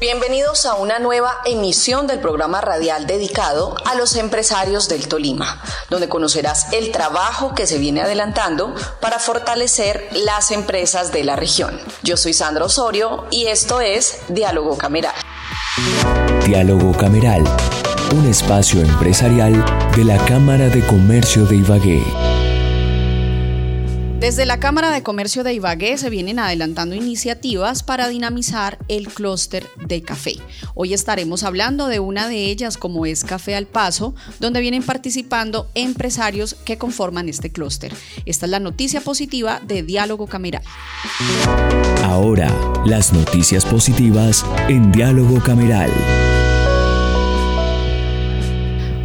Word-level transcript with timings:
Bienvenidos 0.00 0.64
a 0.64 0.76
una 0.76 0.98
nueva 0.98 1.42
emisión 1.44 2.06
del 2.06 2.20
programa 2.20 2.62
radial 2.62 3.06
dedicado 3.06 3.76
a 3.84 3.94
los 3.94 4.16
empresarios 4.16 4.88
del 4.88 5.06
Tolima, 5.08 5.62
donde 5.90 6.08
conocerás 6.08 6.72
el 6.72 6.90
trabajo 6.90 7.54
que 7.54 7.66
se 7.66 7.76
viene 7.76 8.00
adelantando 8.00 8.74
para 9.02 9.18
fortalecer 9.18 10.08
las 10.12 10.52
empresas 10.52 11.12
de 11.12 11.22
la 11.22 11.36
región. 11.36 11.78
Yo 12.02 12.16
soy 12.16 12.32
Sandra 12.32 12.64
Osorio 12.64 13.26
y 13.30 13.48
esto 13.48 13.82
es 13.82 14.22
Diálogo 14.28 14.78
Cameral. 14.78 15.14
Diálogo 16.46 16.96
Cameral, 16.96 17.44
un 18.16 18.26
espacio 18.26 18.80
empresarial 18.80 19.52
de 19.94 20.04
la 20.04 20.16
Cámara 20.24 20.68
de 20.68 20.80
Comercio 20.86 21.44
de 21.44 21.56
Ibagué. 21.56 22.29
Desde 24.20 24.44
la 24.44 24.60
Cámara 24.60 24.90
de 24.90 25.02
Comercio 25.02 25.44
de 25.44 25.54
Ibagué 25.54 25.96
se 25.96 26.10
vienen 26.10 26.38
adelantando 26.38 26.94
iniciativas 26.94 27.82
para 27.82 28.06
dinamizar 28.06 28.76
el 28.88 29.08
clúster 29.08 29.66
de 29.86 30.02
café. 30.02 30.34
Hoy 30.74 30.92
estaremos 30.92 31.42
hablando 31.42 31.86
de 31.86 32.00
una 32.00 32.28
de 32.28 32.50
ellas 32.50 32.76
como 32.76 33.06
es 33.06 33.24
Café 33.24 33.56
al 33.56 33.66
Paso, 33.66 34.14
donde 34.38 34.60
vienen 34.60 34.82
participando 34.82 35.70
empresarios 35.74 36.52
que 36.52 36.76
conforman 36.76 37.30
este 37.30 37.50
clúster. 37.50 37.94
Esta 38.26 38.44
es 38.44 38.50
la 38.50 38.60
noticia 38.60 39.00
positiva 39.00 39.58
de 39.66 39.82
Diálogo 39.82 40.26
Cameral. 40.26 40.64
Ahora, 42.04 42.54
las 42.84 43.14
noticias 43.14 43.64
positivas 43.64 44.44
en 44.68 44.92
Diálogo 44.92 45.40
Cameral. 45.42 45.90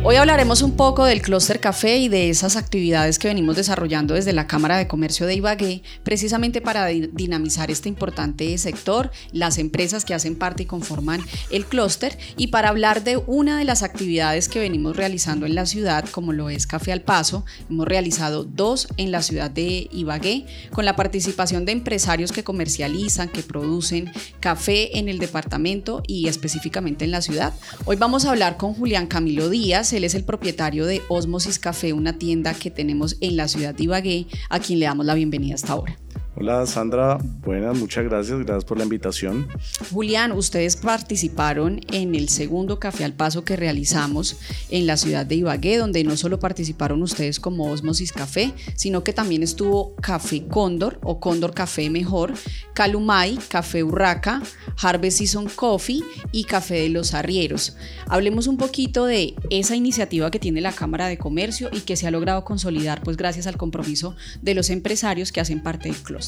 Hoy 0.07 0.17
hablaremos 0.17 0.61
un 0.61 0.73
poco 0.75 1.03
del 1.03 1.23
Cluster 1.23 1.59
Café 1.59 1.97
y 1.97 2.09
de 2.09 2.29
esas 2.29 2.57
actividades 2.57 3.17
que 3.17 3.27
venimos 3.27 3.55
desarrollando 3.55 4.13
desde 4.13 4.33
la 4.33 4.45
Cámara 4.45 4.77
de 4.77 4.87
Comercio 4.87 5.25
de 5.25 5.33
Ibagué, 5.33 5.81
precisamente 6.03 6.61
para 6.61 6.85
dinamizar 6.85 7.71
este 7.71 7.89
importante 7.89 8.55
sector, 8.59 9.09
las 9.31 9.57
empresas 9.57 10.05
que 10.05 10.13
hacen 10.13 10.35
parte 10.35 10.61
y 10.61 10.65
conforman 10.67 11.25
el 11.49 11.65
clúster, 11.65 12.19
y 12.37 12.47
para 12.47 12.69
hablar 12.69 13.03
de 13.03 13.17
una 13.17 13.57
de 13.57 13.65
las 13.65 13.81
actividades 13.81 14.47
que 14.47 14.59
venimos 14.59 14.95
realizando 14.95 15.47
en 15.47 15.55
la 15.55 15.65
ciudad, 15.65 16.05
como 16.11 16.33
lo 16.33 16.51
es 16.51 16.67
Café 16.67 16.91
al 16.91 17.01
Paso. 17.01 17.43
Hemos 17.67 17.87
realizado 17.87 18.43
dos 18.43 18.87
en 18.97 19.11
la 19.11 19.23
ciudad 19.23 19.49
de 19.49 19.89
Ibagué, 19.91 20.45
con 20.71 20.85
la 20.85 20.95
participación 20.95 21.65
de 21.65 21.71
empresarios 21.71 22.31
que 22.31 22.43
comercializan, 22.43 23.29
que 23.29 23.41
producen 23.41 24.11
café 24.39 24.99
en 24.99 25.09
el 25.09 25.17
departamento 25.17 26.03
y 26.05 26.27
específicamente 26.27 27.05
en 27.05 27.11
la 27.11 27.23
ciudad. 27.23 27.55
Hoy 27.85 27.95
vamos 27.95 28.25
a 28.25 28.29
hablar 28.29 28.57
con 28.57 28.75
Julián 28.75 29.07
Camilo 29.07 29.49
Díaz, 29.49 29.94
él 29.97 30.03
es 30.03 30.15
el 30.15 30.25
propietario 30.25 30.85
de 30.85 31.01
Osmosis 31.09 31.59
Café, 31.59 31.93
una 31.93 32.17
tienda 32.17 32.53
que 32.53 32.71
tenemos 32.71 33.17
en 33.21 33.37
la 33.37 33.47
ciudad 33.47 33.73
de 33.73 33.83
Ibagué, 33.83 34.27
a 34.49 34.59
quien 34.59 34.79
le 34.79 34.85
damos 34.85 35.05
la 35.05 35.13
bienvenida 35.13 35.55
hasta 35.55 35.73
ahora. 35.73 35.97
Hola 36.37 36.65
Sandra, 36.65 37.17
buenas, 37.45 37.77
muchas 37.77 38.03
gracias, 38.03 38.37
gracias 38.39 38.65
por 38.65 38.77
la 38.77 38.83
invitación. 38.83 39.47
Julián, 39.89 40.33
ustedes 40.33 40.75
participaron 40.75 41.79
en 41.93 42.13
el 42.13 42.27
segundo 42.27 42.77
Café 42.77 43.05
al 43.05 43.13
Paso 43.13 43.45
que 43.45 43.55
realizamos 43.55 44.37
en 44.69 44.85
la 44.85 44.97
ciudad 44.97 45.25
de 45.25 45.35
Ibagué, 45.35 45.77
donde 45.77 46.03
no 46.03 46.17
solo 46.17 46.37
participaron 46.37 47.01
ustedes 47.01 47.39
como 47.39 47.71
Osmosis 47.71 48.11
Café, 48.11 48.53
sino 48.75 49.01
que 49.01 49.13
también 49.13 49.43
estuvo 49.43 49.95
Café 49.95 50.45
Cóndor 50.45 50.99
o 51.03 51.21
Cóndor 51.21 51.53
Café 51.53 51.89
Mejor, 51.89 52.33
Calumay, 52.73 53.39
Café 53.47 53.85
Urraca, 53.85 54.41
Harvest 54.81 55.19
Season 55.19 55.47
Coffee 55.55 56.03
y 56.33 56.43
Café 56.43 56.81
de 56.81 56.89
los 56.89 57.13
Arrieros. 57.13 57.77
Hablemos 58.07 58.47
un 58.47 58.57
poquito 58.57 59.05
de 59.05 59.35
esa 59.49 59.77
iniciativa 59.77 60.29
que 60.31 60.39
tiene 60.39 60.59
la 60.59 60.73
Cámara 60.73 61.07
de 61.07 61.17
Comercio 61.17 61.69
y 61.71 61.79
que 61.79 61.95
se 61.95 62.07
ha 62.07 62.11
logrado 62.11 62.43
consolidar 62.43 63.01
pues 63.03 63.15
gracias 63.15 63.47
al 63.47 63.55
compromiso 63.55 64.17
de 64.41 64.53
los 64.53 64.69
empresarios 64.69 65.31
que 65.31 65.39
hacen 65.39 65.63
parte 65.63 65.87
del 65.87 65.97
club. 65.97 66.24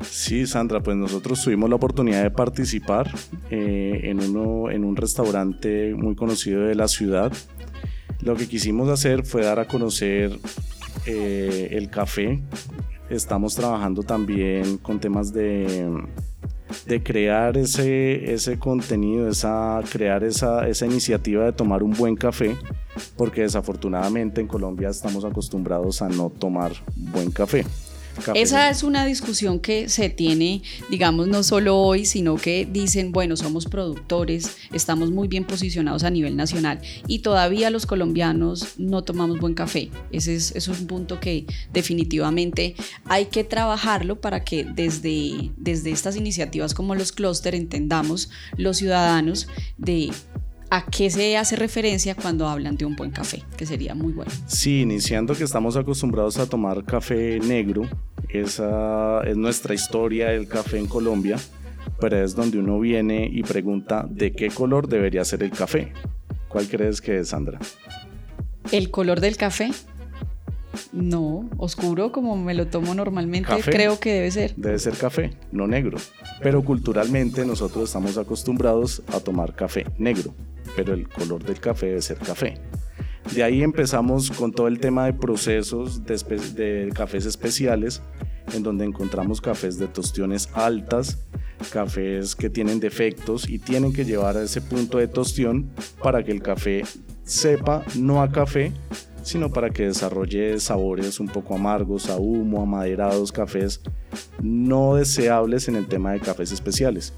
Sí, 0.00 0.46
Sandra, 0.46 0.80
pues 0.80 0.96
nosotros 0.96 1.42
tuvimos 1.42 1.70
la 1.70 1.76
oportunidad 1.76 2.22
de 2.22 2.30
participar 2.30 3.10
eh, 3.50 4.00
en, 4.04 4.20
uno, 4.20 4.70
en 4.70 4.84
un 4.84 4.96
restaurante 4.96 5.94
muy 5.94 6.14
conocido 6.16 6.62
de 6.62 6.74
la 6.74 6.88
ciudad. 6.88 7.32
Lo 8.20 8.36
que 8.36 8.48
quisimos 8.48 8.88
hacer 8.88 9.24
fue 9.24 9.44
dar 9.44 9.58
a 9.58 9.66
conocer 9.66 10.38
eh, 11.06 11.68
el 11.72 11.88
café. 11.88 12.40
Estamos 13.10 13.54
trabajando 13.54 14.02
también 14.02 14.78
con 14.78 15.00
temas 15.00 15.32
de, 15.32 15.88
de 16.86 17.02
crear 17.02 17.56
ese, 17.56 18.32
ese 18.32 18.58
contenido, 18.58 19.28
esa, 19.28 19.80
crear 19.90 20.24
esa, 20.24 20.68
esa 20.68 20.86
iniciativa 20.86 21.44
de 21.44 21.52
tomar 21.52 21.82
un 21.82 21.92
buen 21.92 22.16
café, 22.16 22.56
porque 23.16 23.42
desafortunadamente 23.42 24.40
en 24.40 24.46
Colombia 24.46 24.88
estamos 24.88 25.24
acostumbrados 25.24 26.02
a 26.02 26.08
no 26.08 26.30
tomar 26.30 26.72
buen 26.96 27.30
café. 27.30 27.64
Esa 28.34 28.70
es 28.70 28.82
una 28.82 29.04
discusión 29.04 29.60
que 29.60 29.88
se 29.88 30.08
tiene, 30.10 30.62
digamos, 30.90 31.28
no 31.28 31.42
solo 31.42 31.78
hoy, 31.78 32.04
sino 32.04 32.36
que 32.36 32.66
dicen, 32.70 33.12
bueno, 33.12 33.36
somos 33.36 33.66
productores, 33.66 34.56
estamos 34.72 35.10
muy 35.10 35.28
bien 35.28 35.44
posicionados 35.44 36.04
a 36.04 36.10
nivel 36.10 36.36
nacional 36.36 36.80
y 37.06 37.20
todavía 37.20 37.70
los 37.70 37.86
colombianos 37.86 38.74
no 38.78 39.02
tomamos 39.02 39.38
buen 39.38 39.54
café. 39.54 39.90
Ese 40.10 40.34
es, 40.36 40.68
un 40.68 40.86
punto 40.86 41.20
que 41.20 41.46
definitivamente 41.72 42.74
hay 43.04 43.26
que 43.26 43.44
trabajarlo 43.44 44.20
para 44.20 44.44
que 44.44 44.64
desde, 44.64 45.50
desde 45.56 45.90
estas 45.90 46.16
iniciativas 46.16 46.74
como 46.74 46.94
los 46.94 47.12
clúster 47.12 47.54
entendamos 47.54 48.30
los 48.56 48.78
ciudadanos 48.78 49.48
de 49.76 50.10
a 50.72 50.86
qué 50.86 51.10
se 51.10 51.36
hace 51.36 51.54
referencia 51.54 52.14
cuando 52.14 52.48
hablan 52.48 52.76
de 52.76 52.86
un 52.86 52.96
buen 52.96 53.10
café, 53.10 53.42
que 53.58 53.66
sería 53.66 53.94
muy 53.94 54.14
bueno. 54.14 54.32
Sí, 54.46 54.80
iniciando 54.80 55.34
que 55.34 55.44
estamos 55.44 55.76
acostumbrados 55.76 56.38
a 56.38 56.46
tomar 56.46 56.82
café 56.84 57.38
negro, 57.40 57.82
esa 58.32 59.22
es 59.24 59.36
nuestra 59.36 59.74
historia 59.74 60.30
del 60.30 60.48
café 60.48 60.78
en 60.78 60.86
Colombia, 60.86 61.38
pero 62.00 62.22
es 62.22 62.34
donde 62.34 62.58
uno 62.58 62.78
viene 62.80 63.28
y 63.30 63.42
pregunta 63.42 64.06
de 64.08 64.32
qué 64.32 64.48
color 64.48 64.88
debería 64.88 65.24
ser 65.24 65.42
el 65.42 65.50
café. 65.50 65.92
¿Cuál 66.48 66.68
crees 66.68 67.00
que 67.00 67.18
es, 67.18 67.28
Sandra? 67.28 67.58
¿El 68.70 68.90
color 68.90 69.20
del 69.20 69.36
café? 69.36 69.70
No, 70.92 71.48
oscuro 71.58 72.12
como 72.12 72.36
me 72.36 72.54
lo 72.54 72.66
tomo 72.66 72.94
normalmente, 72.94 73.52
creo 73.64 74.00
que 74.00 74.12
debe 74.12 74.30
ser. 74.30 74.54
Debe 74.56 74.78
ser 74.78 74.94
café, 74.94 75.32
no 75.50 75.66
negro. 75.66 75.98
Pero 76.42 76.64
culturalmente 76.64 77.44
nosotros 77.44 77.84
estamos 77.84 78.16
acostumbrados 78.16 79.02
a 79.08 79.20
tomar 79.20 79.54
café 79.54 79.86
negro 79.98 80.34
pero 80.76 80.94
el 80.94 81.08
color 81.08 81.44
del 81.44 81.60
café 81.60 81.86
debe 81.86 82.02
ser 82.02 82.18
café. 82.18 82.54
De 83.34 83.42
ahí 83.42 83.62
empezamos 83.62 84.30
con 84.30 84.52
todo 84.52 84.68
el 84.68 84.78
tema 84.78 85.06
de 85.06 85.14
procesos 85.14 86.04
de, 86.04 86.90
cafés 86.94 87.24
especiales, 87.24 88.02
en 88.52 88.62
donde 88.62 88.84
encontramos 88.84 89.40
cafés 89.40 89.78
de 89.78 89.86
tostiones 89.86 90.50
altas, 90.52 91.18
cafés 91.72 92.34
que 92.34 92.50
tienen 92.50 92.80
defectos 92.80 93.48
y 93.48 93.58
tienen 93.58 93.92
que 93.92 94.04
llevar 94.04 94.36
a 94.36 94.42
ese 94.42 94.60
punto 94.60 94.98
de 94.98 95.08
tostión 95.08 95.70
para 96.02 96.22
que 96.22 96.32
el 96.32 96.42
café 96.42 96.82
sepa 97.24 97.84
no 97.94 98.20
a 98.20 98.30
café, 98.30 98.72
sino 99.22 99.50
para 99.50 99.70
que 99.70 99.86
desarrolle 99.86 100.58
sabores 100.58 101.20
un 101.20 101.28
poco 101.28 101.54
amargos, 101.54 102.10
a 102.10 102.16
humo, 102.16 102.60
amaderados, 102.60 103.32
cafés 103.32 103.80
no 104.42 104.96
deseables 104.96 105.68
en 105.68 105.76
el 105.76 105.86
tema 105.86 106.12
de 106.12 106.20
cafés 106.20 106.52
especiales. 106.52 107.14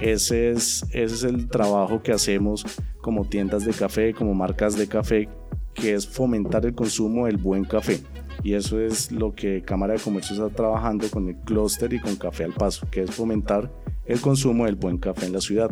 Ese 0.00 0.50
es, 0.50 0.84
ese 0.92 1.14
es 1.14 1.22
el 1.24 1.48
trabajo 1.48 2.02
que 2.02 2.12
hacemos 2.12 2.64
como 3.08 3.24
tiendas 3.24 3.64
de 3.64 3.72
café, 3.72 4.12
como 4.12 4.34
marcas 4.34 4.76
de 4.76 4.86
café, 4.86 5.30
que 5.72 5.94
es 5.94 6.06
fomentar 6.06 6.66
el 6.66 6.74
consumo 6.74 7.24
del 7.24 7.38
buen 7.38 7.64
café. 7.64 8.00
Y 8.42 8.52
eso 8.52 8.78
es 8.78 9.10
lo 9.10 9.34
que 9.34 9.62
Cámara 9.62 9.94
de 9.94 9.98
Comercio 9.98 10.36
está 10.36 10.54
trabajando 10.54 11.08
con 11.08 11.26
el 11.26 11.36
clúster 11.36 11.90
y 11.94 12.00
con 12.00 12.16
Café 12.16 12.44
al 12.44 12.52
Paso, 12.52 12.86
que 12.90 13.04
es 13.04 13.10
fomentar 13.10 13.72
el 14.04 14.20
consumo 14.20 14.66
del 14.66 14.74
buen 14.74 14.98
café 14.98 15.24
en 15.24 15.32
la 15.32 15.40
ciudad. 15.40 15.70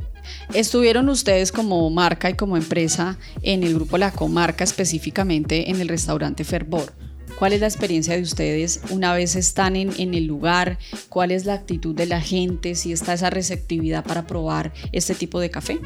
Estuvieron 0.55 1.11
ustedes 1.11 1.53
como 1.53 1.91
marca 1.91 2.31
y 2.31 2.35
como 2.37 2.56
empresa 2.56 3.19
en 3.43 3.62
el 3.62 3.75
grupo 3.75 3.99
La 3.99 4.12
Comarca, 4.12 4.65
específicamente 4.65 5.71
en 5.71 5.82
el 5.82 5.89
restaurante 5.89 6.43
Fervor. 6.43 6.91
¿Cuál 7.38 7.53
es 7.53 7.61
la 7.61 7.67
experiencia 7.67 8.17
de 8.17 8.23
ustedes 8.23 8.81
una 8.91 9.15
vez 9.15 9.37
están 9.37 9.77
en, 9.77 9.91
en, 9.99 10.15
el 10.15 10.27
lugar? 10.27 10.79
¿Cuál 11.11 11.31
es 11.31 11.44
la 11.44 11.53
actitud 11.53 11.94
de 11.94 12.06
la 12.06 12.21
gente? 12.21 12.75
¿Si 12.75 12.93
está 12.93 13.12
esa 13.12 13.29
receptividad 13.29 14.05
para 14.05 14.27
probar 14.27 14.73
este 14.93 15.15
tipo 15.15 15.38
de 15.38 15.50
café? 15.50 15.79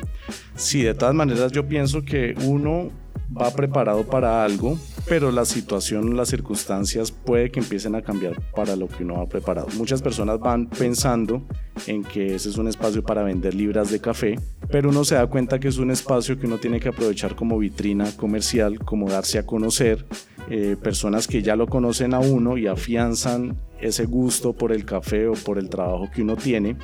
Sí, 0.55 0.83
de 0.83 0.95
todas 0.95 1.15
maneras 1.15 1.51
yo 1.51 1.67
pienso 1.67 2.03
que 2.03 2.35
uno 2.45 2.93
va 3.37 3.51
preparado 3.51 4.05
para 4.05 4.45
algo, 4.45 4.79
pero 5.09 5.31
la 5.31 5.45
situación, 5.45 6.17
las 6.17 6.29
circunstancias 6.29 7.13
puede 7.13 7.51
que 7.51 7.61
empiecen 7.61 7.95
a 7.95 8.03
cambiar 8.03 8.41
para 8.53 8.77
lo 8.77 8.89
que 8.89 9.05
uno 9.05 9.15
va 9.15 9.27
preparado. 9.27 9.69
Muchas 9.77 10.03
personas 10.03 10.41
van 10.41 10.69
pensando 10.69 11.43
en 11.87 12.03
que 12.03 12.35
ese 12.35 12.49
es 12.49 12.59
un 12.59 12.69
espacio 12.69 13.03
para 13.03 13.23
vender 13.23 13.55
libras 13.55 13.91
de 13.91 14.01
café, 14.01 14.39
pero 14.71 14.91
uno 14.91 15.05
se 15.05 15.15
da 15.15 15.27
cuenta 15.27 15.61
que 15.61 15.69
es 15.69 15.79
un 15.79 15.91
espacio 15.91 16.39
que 16.39 16.47
uno 16.47 16.59
tiene 16.59 16.81
que 16.81 16.89
aprovechar 16.89 17.37
como 17.37 17.59
vitrina 17.59 18.11
comercial, 18.17 18.79
como 18.81 19.09
darse 19.09 19.39
a 19.39 19.47
conocer, 19.47 20.07
eh, 20.49 20.77
personas 20.81 21.27
que 21.27 21.43
ya 21.43 21.57
lo 21.57 21.67
conocen 21.67 22.15
a 22.15 22.21
uno 22.21 22.57
y 22.57 22.67
afianzan 22.67 23.57
ese 23.81 24.05
gusto 24.07 24.53
por 24.53 24.73
el 24.73 24.85
café 24.85 25.27
o 25.27 25.35
por 25.35 25.59
el 25.59 25.69
trabajo 25.69 26.09
que 26.15 26.23
uno 26.23 26.37
tiene, 26.37 26.77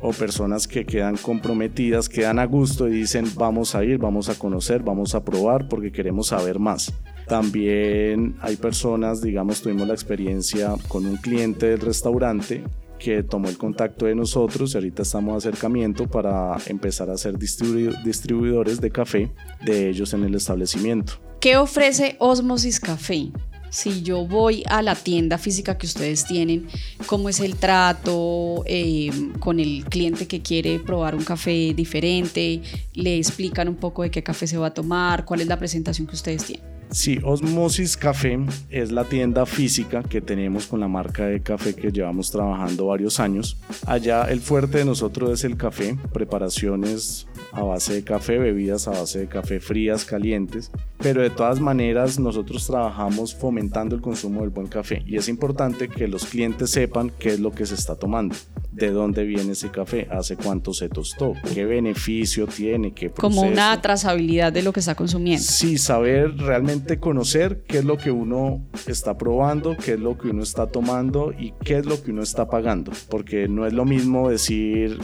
o 0.00 0.12
personas 0.12 0.68
que 0.68 0.84
quedan 0.84 1.16
comprometidas, 1.16 2.08
quedan 2.08 2.38
a 2.38 2.46
gusto 2.46 2.88
y 2.88 2.92
dicen 2.92 3.26
vamos 3.34 3.74
a 3.74 3.84
ir, 3.84 3.98
vamos 3.98 4.28
a 4.28 4.34
conocer, 4.36 4.82
vamos 4.82 5.14
a 5.14 5.24
probar 5.24 5.68
porque 5.68 5.90
queremos 5.90 6.28
saber 6.28 6.58
más. 6.58 6.92
También 7.26 8.36
hay 8.40 8.56
personas, 8.56 9.20
digamos, 9.20 9.60
tuvimos 9.60 9.86
la 9.86 9.94
experiencia 9.94 10.74
con 10.88 11.04
un 11.04 11.16
cliente 11.16 11.66
del 11.66 11.80
restaurante 11.80 12.64
que 12.98 13.22
tomó 13.22 13.48
el 13.48 13.58
contacto 13.58 14.06
de 14.06 14.14
nosotros 14.14 14.72
y 14.72 14.76
ahorita 14.76 15.02
estamos 15.02 15.32
en 15.32 15.36
acercamiento 15.50 16.06
para 16.06 16.56
empezar 16.66 17.10
a 17.10 17.16
ser 17.16 17.38
distribuidores 17.38 18.80
de 18.80 18.90
café 18.90 19.30
de 19.64 19.88
ellos 19.88 20.14
en 20.14 20.24
el 20.24 20.34
establecimiento. 20.34 21.27
¿Qué 21.40 21.56
ofrece 21.56 22.16
Osmosis 22.18 22.80
Café? 22.80 23.30
si 23.70 24.02
yo 24.02 24.26
voy 24.26 24.64
a 24.66 24.80
la 24.80 24.94
tienda 24.94 25.36
física 25.38 25.76
que 25.76 25.86
ustedes 25.86 26.24
tienen, 26.24 26.66
cómo 27.06 27.28
es 27.28 27.40
el 27.40 27.56
trato 27.56 28.64
eh, 28.66 29.10
con 29.40 29.60
el 29.60 29.84
cliente 29.84 30.26
que 30.26 30.40
quiere 30.40 30.80
probar 30.80 31.14
un 31.14 31.22
café 31.22 31.74
diferente, 31.74 32.62
le 32.94 33.18
explican 33.18 33.68
un 33.68 33.76
poco 33.76 34.02
de 34.02 34.10
qué 34.10 34.22
café 34.22 34.46
se 34.46 34.56
va 34.56 34.68
a 34.68 34.74
tomar, 34.74 35.26
cuál 35.26 35.42
es 35.42 35.46
la 35.46 35.58
presentación 35.58 36.06
que 36.06 36.14
ustedes 36.14 36.44
tienen. 36.44 36.77
Sí, 36.90 37.18
Osmosis 37.22 37.96
Café 37.96 38.38
es 38.70 38.90
la 38.90 39.04
tienda 39.04 39.44
física 39.44 40.02
que 40.02 40.22
tenemos 40.22 40.66
con 40.66 40.80
la 40.80 40.88
marca 40.88 41.26
de 41.26 41.42
café 41.42 41.74
que 41.74 41.92
llevamos 41.92 42.30
trabajando 42.30 42.86
varios 42.86 43.20
años. 43.20 43.58
Allá 43.86 44.24
el 44.24 44.40
fuerte 44.40 44.78
de 44.78 44.84
nosotros 44.86 45.30
es 45.30 45.44
el 45.44 45.56
café, 45.56 45.98
preparaciones 46.12 47.26
a 47.52 47.62
base 47.62 47.92
de 47.92 48.04
café, 48.04 48.38
bebidas 48.38 48.88
a 48.88 48.92
base 48.92 49.20
de 49.20 49.28
café 49.28 49.60
frías, 49.60 50.04
calientes, 50.04 50.70
pero 50.98 51.20
de 51.20 51.30
todas 51.30 51.60
maneras 51.60 52.18
nosotros 52.18 52.66
trabajamos 52.66 53.34
fomentando 53.34 53.94
el 53.94 54.00
consumo 54.00 54.40
del 54.40 54.50
buen 54.50 54.66
café 54.66 55.02
y 55.06 55.16
es 55.16 55.28
importante 55.28 55.88
que 55.88 56.08
los 56.08 56.24
clientes 56.24 56.70
sepan 56.70 57.12
qué 57.18 57.30
es 57.30 57.40
lo 57.40 57.52
que 57.52 57.66
se 57.66 57.74
está 57.74 57.96
tomando 57.96 58.34
de 58.78 58.90
dónde 58.90 59.24
viene 59.24 59.52
ese 59.52 59.70
café, 59.70 60.06
hace 60.10 60.36
cuánto 60.36 60.72
se 60.72 60.88
tostó, 60.88 61.34
qué 61.52 61.64
beneficio 61.64 62.46
tiene, 62.46 62.92
qué 62.92 63.10
proceso. 63.10 63.40
Como 63.40 63.50
una 63.50 63.80
trazabilidad 63.82 64.52
de 64.52 64.62
lo 64.62 64.72
que 64.72 64.80
está 64.80 64.94
consumiendo. 64.94 65.42
Sí, 65.42 65.78
saber 65.78 66.36
realmente 66.36 66.77
conocer 66.98 67.62
qué 67.66 67.78
es 67.78 67.84
lo 67.84 67.96
que 67.96 68.10
uno 68.10 68.62
está 68.86 69.16
probando, 69.16 69.76
qué 69.76 69.94
es 69.94 70.00
lo 70.00 70.16
que 70.18 70.28
uno 70.28 70.42
está 70.42 70.66
tomando 70.66 71.32
y 71.38 71.52
qué 71.64 71.78
es 71.78 71.86
lo 71.86 72.02
que 72.02 72.10
uno 72.10 72.22
está 72.22 72.48
pagando, 72.48 72.92
porque 73.08 73.48
no 73.48 73.66
es 73.66 73.72
lo 73.72 73.84
mismo 73.84 74.30
decir 74.30 74.98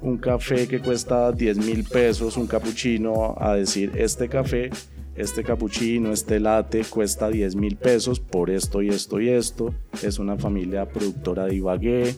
un 0.00 0.18
café 0.18 0.68
que 0.68 0.80
cuesta 0.80 1.32
10 1.32 1.58
mil 1.58 1.84
pesos, 1.84 2.36
un 2.36 2.46
capuchino, 2.46 3.34
a 3.38 3.54
decir 3.54 3.92
este 3.96 4.28
café 4.28 4.70
este 5.16 5.42
capuchino, 5.42 6.12
este 6.12 6.38
latte 6.38 6.84
cuesta 6.88 7.28
10 7.28 7.56
mil 7.56 7.74
pesos 7.74 8.20
por 8.20 8.50
esto 8.50 8.82
y 8.82 8.90
esto 8.90 9.20
y 9.20 9.28
esto. 9.28 9.74
Es 10.00 10.20
una 10.20 10.36
familia 10.36 10.86
productora 10.86 11.46
de 11.46 11.56
Ibagué 11.56 12.14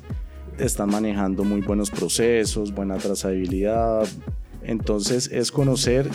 están 0.59 0.91
manejando 0.91 1.45
muy 1.45 1.61
buenos 1.61 1.91
procesos, 1.91 2.75
buena 2.75 2.97
trazabilidad. 2.97 4.07
Entonces 4.63 5.31
es 5.33 5.51
conocer 5.51 6.09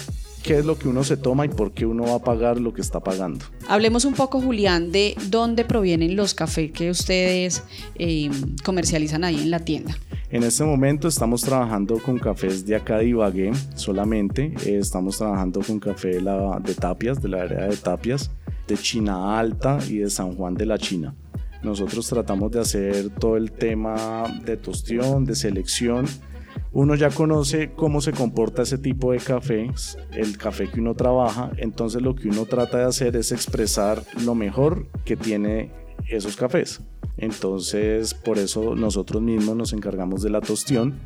qué 0.46 0.60
es 0.60 0.66
lo 0.66 0.78
que 0.78 0.88
uno 0.88 1.04
se 1.04 1.18
toma 1.18 1.46
y 1.46 1.50
por 1.50 1.72
qué 1.72 1.88
uno 1.88 2.04
va 2.04 2.16
a 2.16 2.20
pagar 2.20 2.60
lo 2.60 2.72
que 2.72 2.82
está 2.82 3.00
pagando. 3.00 3.44
Hablemos 3.68 4.06
un 4.06 4.14
poco, 4.14 4.40
Julián, 4.40 4.92
de 4.92 5.16
dónde 5.30 5.66
provienen 5.66 6.16
los 6.16 6.36
cafés 6.36 6.72
que 6.72 6.92
ustedes 6.92 7.64
eh, 7.96 8.30
comercializan 8.64 9.24
ahí 9.24 9.42
en 9.42 9.50
la 9.50 9.60
tienda. 9.60 9.98
En 10.30 10.44
este 10.44 10.64
momento 10.64 11.08
estamos 11.08 11.42
trabajando 11.42 11.98
con 11.98 12.20
cafés 12.20 12.64
de 12.64 12.76
acá 12.76 13.00
de 13.00 13.08
Ibagué 13.08 13.54
solamente. 13.74 14.54
Eh, 14.66 14.78
estamos 14.80 15.18
trabajando 15.18 15.62
con 15.62 15.80
café 15.80 16.10
de, 16.10 16.22
la, 16.22 16.60
de 16.64 16.76
Tapias, 16.76 17.20
de 17.20 17.30
la 17.30 17.42
área 17.42 17.68
de 17.68 17.78
Tapias, 17.78 18.30
de 18.68 18.78
China 18.78 19.40
Alta 19.40 19.80
y 19.90 19.98
de 19.98 20.12
San 20.12 20.36
Juan 20.36 20.54
de 20.54 20.68
la 20.68 20.78
China. 20.78 21.16
Nosotros 21.64 22.08
tratamos 22.08 22.52
de 22.52 22.60
hacer 22.60 23.10
todo 23.10 23.36
el 23.38 23.52
tema 23.52 24.26
de 24.46 24.58
tostión, 24.58 25.26
de 25.26 25.34
selección. 25.34 26.06
Uno 26.76 26.96
ya 26.96 27.10
conoce 27.10 27.72
cómo 27.72 28.02
se 28.02 28.12
comporta 28.12 28.64
ese 28.64 28.78
tipo 28.78 29.14
de 29.14 29.20
cafés, 29.20 29.98
el 30.12 30.38
café 30.38 30.70
que 30.70 30.82
uno 30.82 30.94
trabaja, 30.94 31.50
entonces 31.56 32.02
lo 32.02 32.16
que 32.16 32.28
uno 32.28 32.46
trata 32.46 32.80
de 32.80 32.84
hacer 32.84 33.16
es 33.16 33.32
expresar 33.32 34.04
lo 34.26 34.36
mejor 34.36 34.86
que 35.06 35.16
tiene 35.16 35.72
esos 36.10 36.36
cafés. 36.36 36.82
Entonces, 37.16 38.14
por 38.14 38.38
eso 38.38 38.76
nosotros 38.76 39.22
mismos 39.22 39.56
nos 39.56 39.72
encargamos 39.72 40.22
de 40.22 40.32
la 40.32 40.42
tostión 40.42 41.00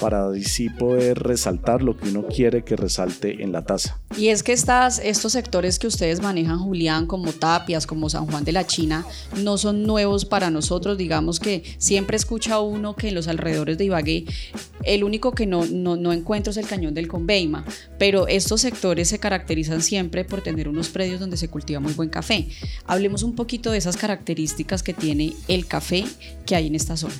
para 0.00 0.28
así 0.28 0.70
poder 0.70 1.18
resaltar 1.18 1.82
lo 1.82 1.96
que 1.96 2.08
uno 2.08 2.26
quiere 2.26 2.64
que 2.64 2.76
resalte 2.76 3.42
en 3.42 3.52
la 3.52 3.64
taza. 3.64 3.98
Y 4.16 4.28
es 4.28 4.42
que 4.42 4.52
estos 4.52 5.32
sectores 5.32 5.78
que 5.78 5.86
ustedes 5.86 6.20
manejan, 6.20 6.58
Julián, 6.58 7.06
como 7.06 7.32
Tapias, 7.32 7.86
como 7.86 8.10
San 8.10 8.26
Juan 8.26 8.44
de 8.44 8.52
la 8.52 8.66
China, 8.66 9.06
no 9.42 9.58
son 9.58 9.84
nuevos 9.84 10.24
para 10.24 10.50
nosotros. 10.50 10.98
Digamos 10.98 11.40
que 11.40 11.62
siempre 11.78 12.16
escucha 12.16 12.60
uno 12.60 12.94
que 12.96 13.08
en 13.08 13.14
los 13.14 13.28
alrededores 13.28 13.78
de 13.78 13.84
Ibagué 13.84 14.24
el 14.84 15.04
único 15.04 15.32
que 15.32 15.46
no, 15.46 15.64
no, 15.66 15.96
no 15.96 16.12
encuentro 16.12 16.50
es 16.50 16.56
el 16.56 16.66
cañón 16.66 16.94
del 16.94 17.08
Conveima, 17.08 17.64
pero 17.98 18.26
estos 18.26 18.60
sectores 18.62 19.08
se 19.08 19.18
caracterizan 19.18 19.82
siempre 19.82 20.24
por 20.24 20.42
tener 20.42 20.68
unos 20.68 20.88
predios 20.88 21.20
donde 21.20 21.36
se 21.36 21.48
cultiva 21.48 21.80
muy 21.80 21.92
buen 21.92 22.08
café. 22.08 22.48
Hablemos 22.86 23.22
un 23.22 23.34
poquito 23.34 23.70
de 23.70 23.78
esas 23.78 23.96
características 23.96 24.82
que 24.82 24.94
tiene 24.94 25.34
el 25.48 25.66
café 25.66 26.04
que 26.46 26.56
hay 26.56 26.66
en 26.66 26.74
esta 26.74 26.96
zona. 26.96 27.14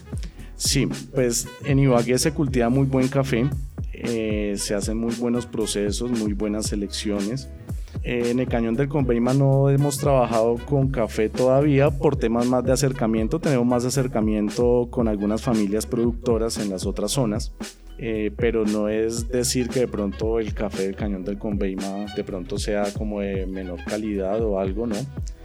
Sí, 0.63 0.89
pues 1.13 1.49
en 1.65 1.81
Ibagué 1.81 2.17
se 2.19 2.33
cultiva 2.33 2.69
muy 2.69 2.87
buen 2.87 3.09
café, 3.09 3.51
eh, 3.93 4.55
se 4.57 4.77
hacen 4.77 4.97
muy 4.97 5.13
buenos 5.17 5.45
procesos, 5.45 6.09
muy 6.13 6.35
buenas 6.35 6.67
selecciones. 6.67 7.51
Eh, 8.05 8.31
en 8.31 8.39
el 8.39 8.47
Cañón 8.47 8.77
del 8.77 8.89
Conveima 8.89 9.35
no 9.35 9.71
hemos 9.71 9.99
trabajado 9.99 10.55
con 10.65 10.89
café 10.89 11.29
todavía 11.29 11.91
por 11.91 12.15
temas 12.15 12.47
más 12.47 12.65
de 12.65 12.71
acercamiento, 12.71 13.41
tenemos 13.41 13.67
más 13.67 13.85
acercamiento 13.85 14.87
con 14.89 15.09
algunas 15.09 15.43
familias 15.43 15.85
productoras 15.85 16.57
en 16.59 16.71
las 16.71 16.87
otras 16.87 17.11
zonas. 17.11 17.53
Eh, 17.99 18.31
pero 18.37 18.65
no 18.65 18.89
es 18.89 19.29
decir 19.29 19.69
que 19.69 19.81
de 19.81 19.89
pronto 19.89 20.39
el 20.39 20.55
café 20.55 20.85
del 20.85 20.97
Cañón 20.97 21.25
del 21.25 21.39
Conveima 21.39 22.07
de 22.17 22.25
pronto 22.25 22.57
sea 22.57 22.85
como 22.97 23.21
de 23.21 23.47
menor 23.47 23.81
calidad 23.85 24.41
o 24.43 24.61
algo, 24.61 24.87
¿no? 24.87 24.97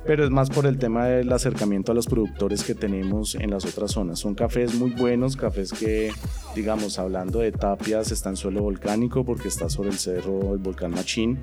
Pero 0.07 0.23
es 0.23 0.31
más 0.31 0.49
por 0.49 0.65
el 0.65 0.79
tema 0.79 1.05
del 1.07 1.31
acercamiento 1.31 1.91
a 1.91 1.95
los 1.95 2.07
productores 2.07 2.63
que 2.63 2.73
tenemos 2.73 3.35
en 3.35 3.51
las 3.51 3.65
otras 3.65 3.91
zonas. 3.91 4.19
Son 4.19 4.33
cafés 4.33 4.73
muy 4.73 4.91
buenos, 4.91 5.35
cafés 5.35 5.73
que, 5.73 6.11
digamos, 6.55 6.97
hablando 6.97 7.39
de 7.39 7.51
tapias, 7.51 8.11
está 8.11 8.29
en 8.29 8.37
suelo 8.37 8.61
volcánico 8.61 9.25
porque 9.25 9.49
está 9.49 9.69
sobre 9.69 9.89
el 9.89 9.97
cerro 9.97 10.53
el 10.53 10.59
volcán 10.59 10.91
Machín. 10.91 11.39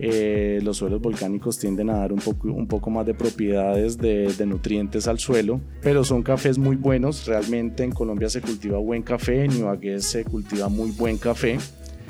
Eh, 0.00 0.60
los 0.62 0.78
suelos 0.78 1.00
volcánicos 1.00 1.58
tienden 1.58 1.90
a 1.90 1.98
dar 1.98 2.12
un 2.12 2.18
poco, 2.18 2.48
un 2.48 2.66
poco 2.66 2.90
más 2.90 3.06
de 3.06 3.14
propiedades 3.14 3.96
de, 3.98 4.32
de 4.32 4.46
nutrientes 4.46 5.06
al 5.06 5.20
suelo, 5.20 5.60
pero 5.80 6.02
son 6.02 6.22
cafés 6.22 6.58
muy 6.58 6.74
buenos. 6.74 7.26
Realmente 7.26 7.84
en 7.84 7.92
Colombia 7.92 8.28
se 8.28 8.40
cultiva 8.40 8.78
buen 8.78 9.02
café, 9.02 9.44
en 9.44 9.52
Ibagué 9.52 10.00
se 10.00 10.24
cultiva 10.24 10.68
muy 10.68 10.90
buen 10.90 11.18
café 11.18 11.58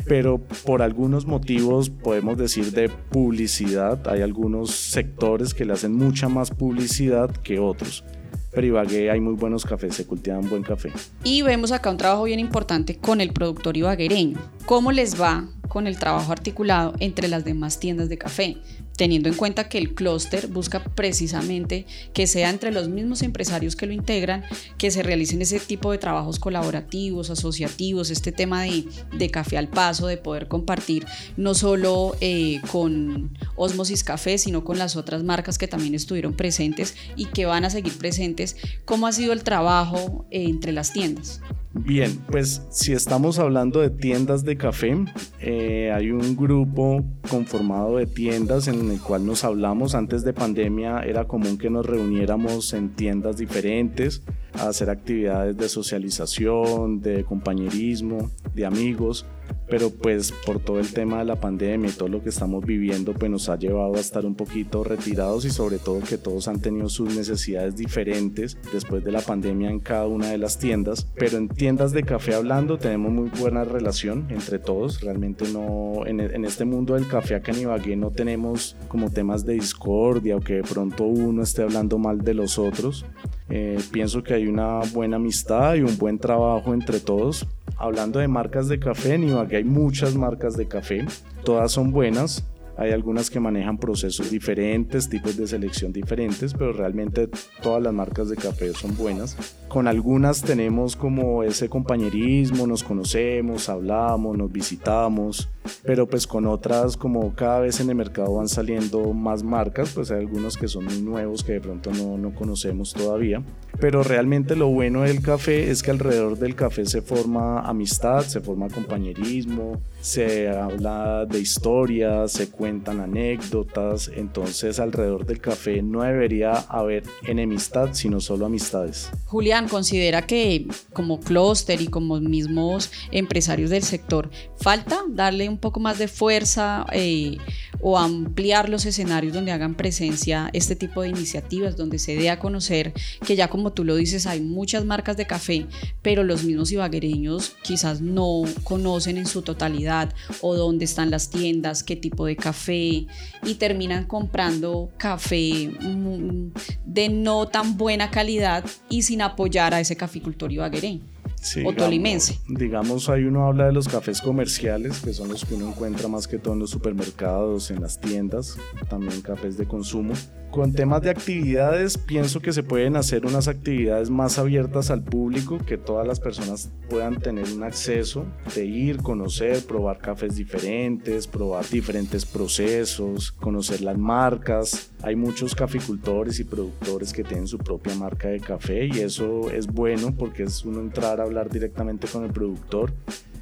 pero 0.07 0.39
por 0.65 0.83
algunos 0.83 1.27
motivos 1.27 1.91
podemos 1.91 2.39
decir 2.39 2.73
de 2.73 2.89
publicidad, 2.89 4.09
hay 4.09 4.23
algunos 4.23 4.71
sectores 4.71 5.55
que 5.55 5.65
le 5.65 5.73
hacen 5.73 5.95
mucha 5.95 6.29
más 6.29 6.51
publicidad 6.51 7.31
que 7.31 7.59
otros. 7.59 8.05
Pero 8.53 8.67
Ibagué 8.67 9.11
hay 9.11 9.21
muy 9.21 9.35
buenos 9.35 9.65
cafés, 9.65 9.95
se 9.95 10.07
cultivan 10.07 10.49
buen 10.49 10.63
café. 10.63 10.91
Y 11.23 11.43
vemos 11.43 11.71
acá 11.71 11.91
un 11.91 11.99
trabajo 11.99 12.25
bien 12.25 12.41
importante 12.41 12.97
con 12.97 13.21
el 13.21 13.33
productor 13.33 13.77
ibaguereño. 13.77 14.39
¿Cómo 14.67 14.91
les 14.91 15.21
va 15.21 15.49
con 15.69 15.87
el 15.87 15.99
trabajo 15.99 16.33
articulado 16.33 16.95
entre 16.99 17.29
las 17.29 17.45
demás 17.45 17.79
tiendas 17.79 18.09
de 18.09 18.19
café? 18.19 18.57
Teniendo 18.99 19.29
en 19.29 19.37
cuenta 19.37 19.69
que 19.69 19.79
el 19.79 19.95
clúster 19.95 20.49
busca 20.49 20.83
precisamente 20.83 21.87
que 22.13 22.27
sea 22.27 22.51
entre 22.51 22.73
los 22.73 22.89
mismos 22.89 23.23
empresarios 23.23 23.77
que 23.77 23.87
lo 23.87 23.93
integran, 23.93 24.43
que 24.77 24.91
se 24.91 25.05
realicen 25.05 25.41
ese 25.41 25.61
tipo 25.61 25.93
de 25.93 25.99
trabajos 25.99 26.41
colaborativos, 26.41 27.31
asociativos, 27.31 28.11
este 28.11 28.33
tema 28.33 28.65
de, 28.65 29.31
café 29.31 29.57
al 29.57 29.69
paso, 29.69 30.09
de 30.09 30.17
poder 30.17 30.49
compartir 30.49 31.07
no 31.37 31.55
solo 31.55 32.17
eh, 32.21 32.61
con 32.73 33.39
Osmosis 33.55 34.03
Café, 34.03 34.37
sino 34.37 34.65
con 34.65 34.79
las 34.79 34.97
otras 34.97 35.23
marcas 35.23 35.59
que 35.59 35.69
también 35.69 35.95
estuvieron 35.95 36.35
presentes 36.35 36.97
y 37.15 37.27
que 37.27 37.47
van 37.47 37.65
a 37.65 37.71
seguir 37.71 37.97
presentes. 37.99 38.57
¿Cómo 38.85 39.07
ha 39.07 39.13
sido 39.13 39.33
el 39.33 39.45
trabajo 39.45 40.27
eh, 40.33 40.43
entre 40.43 40.73
las 40.73 40.93
tiendas? 40.93 41.41
Bien, 41.85 42.19
pues 42.29 42.63
si 42.71 42.93
estamos 42.93 43.39
hablando 43.39 43.81
de 43.81 43.91
tiendas 43.91 44.45
de 44.45 44.57
café, 44.57 44.97
eh, 45.41 45.93
hay 45.95 46.11
un 46.11 46.37
grupo 46.37 47.05
conformado 47.31 47.99
de 47.99 48.07
tiendas 48.07 48.67
en 48.67 48.91
el 48.91 49.01
cual 49.01 49.25
nos 49.25 49.45
hablamos. 49.45 49.95
Antes 49.95 50.25
de 50.25 50.33
pandemia 50.33 51.03
era 51.03 51.29
común 51.29 51.57
que 51.57 51.71
nos 51.71 51.87
reuniéramos 51.87 52.73
en 52.73 52.91
tiendas 52.97 53.37
diferentes 53.37 54.23
a 54.55 54.69
hacer 54.69 54.91
actividades 54.91 55.57
de 55.57 55.69
socialización, 55.69 57.01
de 57.01 57.23
compañerismo, 57.25 58.29
de 58.59 58.67
amigos 58.67 59.25
pero 59.69 59.91
pues 59.91 60.33
por 60.33 60.61
todo 60.61 60.81
el 60.81 60.93
tema 60.93 61.19
de 61.19 61.27
la 61.27 61.37
pandemia 61.37 61.91
y 61.91 61.93
todo 61.93 62.09
lo 62.09 62.23
que 62.23 62.31
estamos 62.31 62.65
viviendo, 62.65 63.13
pues 63.13 63.31
nos 63.31 63.49
ha 63.49 63.57
llevado 63.57 63.95
a 63.95 64.01
estar 64.01 64.25
un 64.25 64.35
poquito 64.35 64.83
retirados 64.83 65.45
y 65.45 65.51
sobre 65.51 65.79
todo 65.79 66.01
que 66.01 66.17
todos 66.17 66.49
han 66.49 66.61
tenido 66.61 66.89
sus 66.89 67.15
necesidades 67.15 67.77
diferentes 67.77 68.57
después 68.73 69.05
de 69.05 69.13
la 69.13 69.21
pandemia 69.21 69.71
en 69.71 69.81
cada 69.81 70.07
una 70.07 70.29
de 70.29 70.39
las 70.39 70.59
tiendas, 70.59 71.07
pero 71.17 71.37
en 71.37 71.49
tiendas 71.49 71.93
de 71.93 72.03
café 72.03 72.35
hablando 72.35 72.79
tenemos 72.79 73.13
muy 73.13 73.31
buena 73.39 73.65
relación 73.65 74.27
entre 74.31 74.59
todos, 74.59 75.03
realmente 75.03 75.47
no, 75.53 76.07
en, 76.07 76.19
este 76.45 76.65
mundo 76.65 76.95
del 76.95 77.07
café 77.07 77.35
acá 77.35 77.53
en 77.53 77.61
Ibagué 77.61 77.97
no 77.97 78.11
tenemos 78.11 78.77
como 78.89 79.11
temas 79.11 79.45
de 79.45 79.55
discordia 79.55 80.37
o 80.37 80.41
que 80.41 80.55
de 80.55 80.63
pronto 80.63 81.05
uno 81.05 81.43
esté 81.43 81.63
hablando 81.63 81.99
mal 81.99 82.23
de 82.23 82.35
los 82.35 82.59
otros, 82.59 83.05
eh, 83.51 83.79
pienso 83.93 84.23
que 84.23 84.35
hay 84.35 84.47
una 84.47 84.81
buena 84.93 85.17
amistad 85.17 85.75
y 85.75 85.81
un 85.81 85.97
buen 85.99 86.19
trabajo 86.19 86.73
entre 86.73 87.01
todos. 87.01 87.47
Hablando 87.79 88.19
de 88.19 88.27
marcas 88.27 88.67
de 88.67 88.81
café, 88.81 89.15
en 89.15 89.29
Ibagué 89.29 89.59
hay 89.59 89.65
muchas 89.65 90.17
marcas 90.17 90.57
de 90.57 90.67
café, 90.67 91.07
todas 91.45 91.71
son 91.71 91.93
buenas, 91.93 92.45
hay 92.77 92.91
algunas 92.91 93.31
que 93.31 93.39
manejan 93.39 93.79
procesos 93.79 94.31
diferentes, 94.31 95.09
tipos 95.09 95.37
de 95.37 95.47
selección 95.47 95.93
diferentes, 95.93 96.55
pero 96.55 96.73
realmente 96.73 97.29
todas 97.63 97.81
las 97.81 97.93
marcas 97.93 98.29
de 98.31 98.37
café 98.37 98.73
son 98.73 98.97
buenas. 98.97 99.37
Con 99.69 99.87
algunas 99.87 100.43
tenemos 100.43 100.97
como 100.97 101.45
ese 101.45 101.69
compañerismo, 101.69 102.67
nos 102.67 102.83
conocemos, 102.83 103.69
hablamos, 103.69 104.37
nos 104.37 104.51
visitamos, 104.51 105.49
pero 105.83 106.09
pues 106.09 106.27
con 106.27 106.47
otras 106.47 106.97
como 106.97 107.35
cada 107.35 107.61
vez 107.61 107.81
en 107.81 107.91
el 107.91 107.97
mercado 107.97 108.35
van 108.35 108.49
saliendo 108.49 109.13
más 109.13 109.43
marcas, 109.43 109.93
pues 109.95 110.11
hay 110.11 110.19
algunos 110.19 110.57
que 110.57 110.69
son 110.69 110.85
muy 110.85 111.01
nuevos 111.01 111.43
que 111.43 111.55
de 111.55 111.61
pronto 111.61 111.91
no, 111.93 112.19
no 112.19 112.35
conocemos 112.35 112.93
todavía. 112.93 113.43
Pero 113.81 114.03
realmente 114.03 114.57
lo 114.57 114.69
bueno 114.69 115.03
del 115.03 115.23
café 115.23 115.71
es 115.71 115.83
que 115.83 115.93
alrededor 115.93 116.39
del 116.39 116.57
café 116.57 116.85
se 116.85 117.01
forma 117.01 117.61
amistad, 117.61 118.23
se 118.23 118.41
forma 118.41 118.69
compañerismo, 118.69 119.81
se 120.01 120.49
habla 120.49 121.27
de 121.27 121.39
historias, 121.39 122.33
se 122.33 122.51
cuentan 122.51 123.01
anécdotas, 123.01 124.11
entonces 124.15 124.81
alrededor 124.81 125.27
del 125.27 125.41
café 125.41 125.83
no 125.83 126.03
debería 126.03 126.53
haber 126.53 127.05
enemistad, 127.27 127.91
sino 127.93 128.21
solo 128.21 128.47
amistades. 128.47 129.11
Julián, 129.27 129.69
considera 129.69 130.23
que 130.23 130.67
como 130.93 131.21
clúster 131.21 131.81
y 131.81 131.87
como 131.87 132.19
mismos 132.21 132.91
empresarios 133.13 133.71
del 133.71 133.83
sector, 133.83 134.31
falta 134.57 135.03
darle 135.09 135.49
un 135.49 135.58
poco 135.59 135.81
más 135.81 135.99
de 135.99 136.09
fuerza 136.09 136.87
eh, 136.93 137.39
o 137.81 137.99
ampliar 137.99 138.69
los 138.69 138.87
escenarios 138.87 139.33
donde 139.33 139.53
hagan 139.53 139.75
presencia 139.75 140.51
este 140.53 140.77
tipo 140.77 141.03
de 141.03 141.09
iniciativas, 141.09 141.77
donde 141.77 141.99
se 141.99 142.17
dé 142.17 142.31
a 142.31 142.39
conocer 142.39 142.93
que 143.25 143.37
ya 143.37 143.49
como 143.49 143.73
tú 143.73 143.85
lo 143.85 143.97
dices, 143.97 144.27
hay 144.27 144.41
muchas 144.41 144.85
marcas 144.85 145.17
de 145.17 145.27
café, 145.27 145.67
pero 146.03 146.25
los 146.25 146.45
mismos 146.45 146.73
ibaguereños 146.73 147.57
quizás 147.63 148.01
no 148.01 148.43
conocen 148.65 149.17
en 149.17 149.27
su 149.27 149.43
totalidad 149.43 150.13
o 150.41 150.55
dónde 150.55 150.85
están 150.85 151.11
las 151.11 151.31
tiendas, 151.31 151.83
qué 151.83 151.97
tipo 151.97 152.27
de 152.27 152.37
café 152.37 153.07
y 153.43 153.55
terminan 153.59 154.05
comprando 154.05 154.91
café 154.97 155.71
mm, 155.81 156.53
de 156.85 157.09
no 157.09 157.47
tan 157.49 157.77
buena 157.77 158.11
calidad 158.11 158.65
y 158.89 159.03
sin 159.03 159.23
apoyar 159.23 159.75
a 159.75 159.81
ese 159.81 159.97
caficultor 159.97 160.53
ibaguereño 160.53 161.18
o 161.65 161.73
tolimense. 161.73 162.39
Digamos, 162.49 163.09
hay 163.09 163.25
uno 163.25 163.47
habla 163.47 163.67
de 163.67 163.73
los 163.73 163.89
cafés 163.89 164.21
comerciales, 164.21 165.01
que 165.01 165.13
son 165.13 165.29
los 165.29 165.45
que 165.45 165.55
uno 165.55 165.69
encuentra 165.69 166.09
más 166.09 166.27
que 166.27 166.39
todo 166.39 166.55
en 166.55 166.61
los 166.61 166.71
supermercados, 166.71 167.71
en 167.71 167.81
las 167.81 168.01
tiendas, 168.01 168.57
también 168.89 169.21
cafés 169.23 169.57
de 169.57 169.67
consumo. 169.67 170.15
Con 170.51 170.73
temas 170.73 171.03
de 171.03 171.11
actividades, 171.11 171.99
pienso 171.99 172.41
que 172.41 172.53
se 172.53 172.63
pueden 172.63 172.97
hacer 172.97 173.27
unas 173.27 173.49
actividades 173.49 174.09
más 174.09 174.39
abiertas 174.39 174.91
al 174.91 175.05
público, 175.05 175.59
que 175.59 175.77
todas 175.77 176.07
las 176.07 176.21
personas 176.21 176.71
puedan 176.89 177.21
tener 177.21 177.45
un 177.53 177.63
acceso 177.63 178.25
de 178.55 178.65
ir, 178.65 179.03
conocer, 179.03 179.63
probar 179.67 179.99
cafés 179.99 180.37
diferentes, 180.37 181.27
probar 181.27 181.69
diferentes 181.69 182.25
procesos, 182.25 183.31
conocer 183.31 183.83
las 183.83 183.99
marcas. 183.99 184.91
Hay 185.03 185.17
muchos 185.17 185.55
caficultores 185.55 186.41
y 186.41 186.45
productores 186.45 187.13
que 187.13 187.25
tienen 187.25 187.47
su 187.47 187.59
propia 187.59 187.95
marca 187.95 188.29
de 188.29 188.41
café 188.41 188.87
y 188.87 189.01
eso 189.01 189.51
es 189.51 189.67
bueno 189.67 190.15
porque 190.17 190.45
es 190.45 190.65
uno 190.65 190.81
entrar 190.81 191.21
a 191.21 191.25
hablar 191.25 191.51
directamente 191.51 192.09
con 192.09 192.25
el 192.25 192.33
productor 192.33 192.93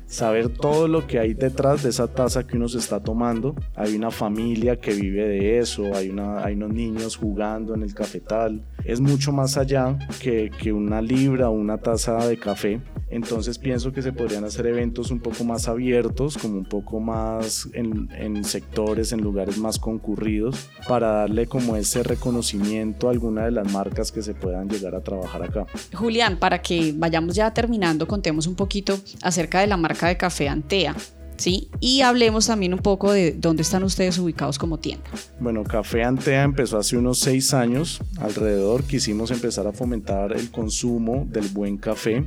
saber 0.07 0.49
todo 0.49 0.89
lo 0.89 1.07
que 1.07 1.19
hay 1.19 1.35
detrás 1.35 1.83
de 1.83 1.91
esa 1.91 2.09
taza 2.09 2.47
que 2.47 2.57
uno 2.57 2.69
se 2.69 2.79
está 2.79 3.01
tomando. 3.01 3.55
Hay 3.75 3.95
una 3.95 4.11
familia 4.11 4.81
que 4.81 4.95
vive 4.95 5.27
de 5.29 5.59
eso, 5.59 5.95
hay, 5.95 6.09
una, 6.09 6.45
unos 6.47 6.73
niños 6.73 7.17
jugando 7.17 7.75
en 7.75 7.83
el 7.83 7.95
cafetal. 7.95 8.63
Es 8.87 9.00
mucho 9.00 9.33
más 9.33 9.57
allá 9.57 9.99
que, 10.21 10.50
que 10.50 10.73
una 10.73 11.02
libra 11.02 11.50
o 11.50 11.52
una 11.52 11.78
taza 11.78 12.26
de 12.26 12.38
café. 12.38 12.81
Entonces 13.09 13.59
pienso 13.59 13.93
que 13.93 14.02
se 14.02 14.12
podrían 14.12 14.45
hacer 14.45 14.66
eventos 14.66 15.11
un 15.11 15.21
poco 15.21 15.45
más 15.45 15.69
abiertos, 15.69 16.37
como 16.37 16.57
un 16.59 16.64
poco 16.64 16.99
más 16.99 17.69
en, 17.73 18.45
sectores, 18.45 19.12
en 19.12 19.21
lugares 19.21 19.59
más 19.59 19.78
concurridos, 19.78 20.69
para 20.88 21.12
darle 21.12 21.47
como 21.47 21.76
ese 21.76 22.02
reconocimiento 22.02 23.09
a 23.09 23.12
alguna 23.12 23.45
de 23.45 23.52
las 23.52 23.73
marcas 23.73 24.11
que 24.11 24.23
se 24.23 24.35
puedan 24.35 24.69
llegar 24.69 24.95
a 24.95 25.02
trabajar 25.02 25.43
acá. 25.43 25.66
Julián, 25.95 26.38
para 26.38 26.61
que 26.61 26.93
vayamos 26.97 27.37
ya 27.37 27.52
terminando, 27.55 28.09
contemos 28.09 28.47
un 28.47 28.57
poquito 28.57 28.99
acerca 29.23 29.61
de 29.61 29.69
la 29.69 29.76
marca 29.76 30.09
de 30.09 30.16
café 30.16 30.49
Antea. 30.49 30.95
¿Sí? 31.37 31.69
Y 31.81 32.00
hablemos 32.00 32.47
también 32.47 32.75
un 32.75 32.81
poco 32.81 33.12
de 33.12 33.33
dónde 33.33 33.62
están 33.62 33.85
ustedes 33.85 34.19
ubicados 34.19 34.59
como 34.59 34.78
tienda. 34.78 35.05
Bueno, 35.40 35.64
Café 35.64 36.05
Antea 36.05 36.43
empezó 36.43 36.78
hace 36.78 36.97
unos 36.97 37.19
seis 37.19 37.55
años 37.55 38.00
alrededor. 38.19 38.85
Quisimos 38.85 39.31
empezar 39.31 39.66
a 39.66 39.73
fomentar 39.73 40.33
el 40.33 40.50
consumo 40.50 41.26
del 41.31 41.49
buen 41.49 41.76
café. 41.76 42.25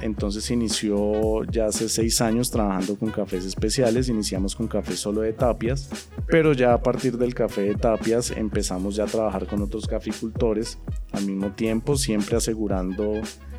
Entonces 0.00 0.50
inició 0.50 1.44
ya 1.44 1.66
hace 1.66 1.88
seis 1.88 2.20
años 2.20 2.50
trabajando 2.50 2.96
con 2.96 3.10
cafés 3.10 3.44
especiales. 3.44 4.08
Iniciamos 4.08 4.54
con 4.54 4.68
café 4.68 4.96
solo 4.96 5.22
de 5.22 5.32
tapias, 5.32 5.88
pero 6.26 6.52
ya 6.52 6.72
a 6.72 6.82
partir 6.82 7.18
del 7.18 7.34
café 7.34 7.62
de 7.62 7.74
tapias 7.74 8.30
empezamos 8.30 8.96
ya 8.96 9.04
a 9.04 9.06
trabajar 9.06 9.46
con 9.46 9.62
otros 9.62 9.86
caficultores 9.86 10.78
al 11.12 11.26
mismo 11.26 11.52
tiempo, 11.52 11.96
siempre 11.96 12.36
asegurando 12.36 13.14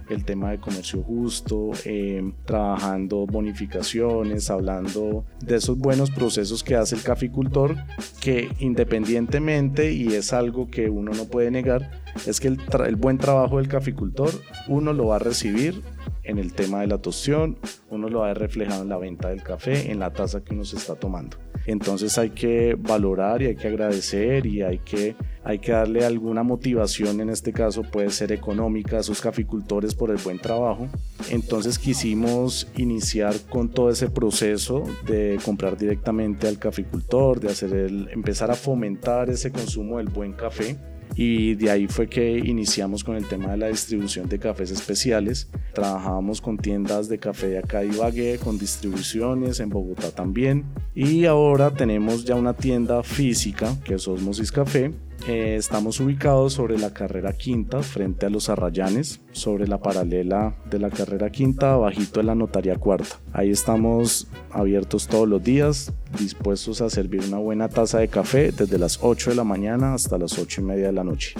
el 0.10 0.26
tema 0.26 0.52
de 0.52 0.60
comercio 0.60 1.04
justo, 1.04 1.72
eh, 1.86 2.34
trabajando 2.46 3.26
bonificaciones, 3.26 4.50
hablando 4.50 5.26
de 5.40 5.58
esos 5.58 5.78
buenos 5.78 6.12
procesos 6.12 6.64
que 6.64 6.76
hace 6.76 6.96
el 6.96 7.04
caficultor, 7.04 7.76
que 8.20 8.50
independientemente, 8.60 9.92
y 9.92 10.08
es 10.14 10.34
algo 10.34 10.70
que 10.70 10.90
uno 10.90 11.12
no 11.14 11.26
puede 11.26 11.52
negar, 11.52 11.92
es 12.26 12.40
que 12.40 12.48
el, 12.48 12.96
buen 12.96 13.18
trabajo 13.18 13.58
del 13.58 13.68
caficultor 13.68 14.32
uno 14.68 14.94
lo 14.94 15.08
va 15.08 15.18
a 15.18 15.20
recibir 15.20 15.82
en 16.24 16.38
el 16.38 16.54
tema 16.54 16.82
de 16.82 16.88
la 16.88 16.98
tostión, 16.98 17.58
uno 17.90 18.10
lo 18.10 18.20
va 18.20 18.26
a 18.26 18.28
ver 18.30 18.40
reflejado 18.40 18.84
en 18.84 18.90
la 18.90 18.98
venta 18.98 19.30
del 19.30 19.44
café, 19.44 19.92
en 19.92 20.00
la 20.00 20.12
taza 20.12 20.44
que 20.44 20.54
uno 20.54 20.66
se 20.66 20.78
está 20.78 20.96
tomando. 20.96 21.38
Entonces 21.66 22.18
hay 22.18 22.32
que 22.32 22.76
valorar 22.76 23.42
y 23.42 23.48
hay 23.48 23.56
que 23.56 23.68
agradecer 23.68 24.46
y 24.46 24.62
hay 24.62 24.80
que, 24.80 25.16
hay 25.50 25.58
que 25.58 25.72
darle 25.72 26.06
alguna 26.06 26.44
motivación, 26.44 27.22
en 27.22 27.32
este 27.32 27.52
caso 27.52 27.82
puede 27.82 28.12
ser 28.12 28.32
económica, 28.32 28.98
a 28.98 29.00
esos 29.00 29.20
caficultores 29.20 29.96
por 29.96 30.12
el 30.12 30.18
buen 30.18 30.38
trabajo. 30.38 30.88
Entonces 31.32 31.80
quisimos 31.80 32.68
iniciar 32.78 33.34
con 33.50 33.68
todo 33.68 33.90
ese 33.90 34.10
proceso 34.10 34.84
de 35.08 35.40
comprar 35.44 35.76
directamente 35.76 36.48
al 36.48 36.60
caficultor, 36.60 37.40
de 37.40 37.48
hacer 37.48 37.74
el, 37.74 38.10
empezar 38.10 38.52
a 38.52 38.54
fomentar 38.54 39.32
ese 39.32 39.52
consumo 39.52 39.98
del 39.98 40.10
buen 40.10 40.34
café 40.34 40.78
y 41.16 41.56
de 41.56 41.72
ahí 41.72 41.88
fue 41.88 42.08
que 42.08 42.38
iniciamos 42.38 43.04
con 43.04 43.16
el 43.16 43.28
tema 43.28 43.50
de 43.50 43.58
la 43.58 43.70
distribución 43.70 44.30
de 44.30 44.38
cafés 44.38 44.70
especiales. 44.70 45.50
Trabajábamos 45.74 46.42
con 46.42 46.58
tiendas 46.60 47.10
de 47.10 47.18
café 47.18 47.48
de 47.48 47.58
acá 47.58 47.84
Ibagué, 47.84 48.38
con 48.38 48.60
distribuciones 48.60 49.60
en 49.60 49.70
Bogotá 49.70 50.12
también 50.12 50.66
y 50.94 51.26
ahora 51.26 51.72
tenemos 51.72 52.24
ya 52.24 52.36
una 52.36 52.54
tienda 52.54 53.02
física 53.02 53.76
que 53.84 53.96
es 53.96 54.08
Osmosis 54.08 54.52
Café 54.52 54.94
eh, 55.28 55.56
estamos 55.58 56.00
ubicados 56.00 56.54
sobre 56.54 56.78
la 56.78 56.94
carrera 56.94 57.34
quinta, 57.34 57.84
frente 57.84 58.26
a 58.26 58.30
los 58.30 58.50
Arrayanes, 58.50 59.22
sobre 59.32 59.68
la 59.68 59.80
paralela 59.80 60.56
de 60.70 60.80
la 60.80 60.90
carrera 60.90 61.30
quinta, 61.30 61.76
bajito 61.76 62.20
de 62.20 62.26
la 62.26 62.36
notaria 62.36 62.76
cuarta. 62.76 63.20
Ahí 63.34 63.50
estamos 63.50 64.28
abiertos 64.52 65.08
todos 65.08 65.28
los 65.28 65.44
días, 65.44 65.94
dispuestos 66.18 66.82
a 66.82 66.90
servir 66.90 67.22
una 67.28 67.38
buena 67.38 67.70
taza 67.70 68.00
de 68.00 68.08
café 68.08 68.52
desde 68.52 68.78
las 68.78 69.00
8 69.02 69.32
de 69.32 69.36
la 69.36 69.44
mañana 69.44 69.94
hasta 69.94 70.18
las 70.18 70.38
8 70.38 70.62
y 70.62 70.64
media 70.64 70.88
de 70.88 70.94
la 70.94 71.04
noche. 71.04 71.36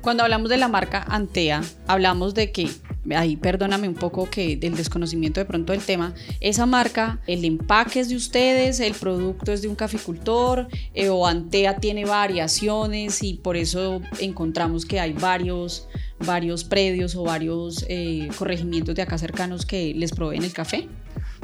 Cuando 0.00 0.22
hablamos 0.22 0.48
de 0.48 0.56
la 0.56 0.68
marca 0.68 1.04
Antea, 1.08 1.62
hablamos 1.86 2.34
de 2.34 2.52
que 2.52 2.68
ahí 3.16 3.36
perdóname 3.36 3.88
un 3.88 3.94
poco 3.94 4.28
que 4.30 4.56
del 4.56 4.76
desconocimiento 4.76 5.40
de 5.40 5.46
pronto 5.46 5.72
del 5.72 5.82
tema, 5.82 6.14
esa 6.40 6.66
marca, 6.66 7.20
el 7.26 7.44
empaque 7.44 8.00
es 8.00 8.08
de 8.08 8.16
ustedes, 8.16 8.80
el 8.80 8.94
producto 8.94 9.52
es 9.52 9.62
de 9.62 9.68
un 9.68 9.74
caficultor 9.74 10.68
eh, 10.94 11.08
o 11.08 11.26
Antea 11.26 11.76
tiene 11.76 12.04
variaciones 12.04 13.22
y 13.22 13.34
por 13.34 13.56
eso 13.56 14.00
encontramos 14.20 14.86
que 14.86 15.00
hay 15.00 15.12
varios, 15.12 15.88
varios 16.24 16.64
predios 16.64 17.14
o 17.16 17.24
varios 17.24 17.84
eh, 17.88 18.28
corregimientos 18.38 18.94
de 18.94 19.02
acá 19.02 19.18
cercanos 19.18 19.66
que 19.66 19.94
les 19.94 20.12
proveen 20.12 20.44
el 20.44 20.52
café. 20.52 20.88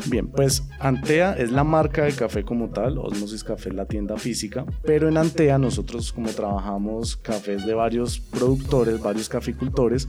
Bien, 0.07 0.29
pues 0.29 0.63
Antea 0.79 1.35
es 1.35 1.51
la 1.51 1.65
marca 1.65 2.05
de 2.05 2.13
café 2.13 2.43
como 2.43 2.71
tal, 2.71 2.99
Osmosis 2.99 3.45
Café 3.45 3.69
es 3.71 3.75
la 3.75 3.85
tienda 3.85 4.17
física, 4.17 4.65
pero 4.83 5.09
en 5.09 5.17
Antea 5.17 5.59
nosotros 5.59 6.13
como 6.13 6.31
trabajamos 6.31 7.17
cafés 7.17 7.67
de 7.67 7.75
varios 7.75 8.19
productores, 8.19 9.01
varios 9.01 9.29
caficultores, 9.29 10.09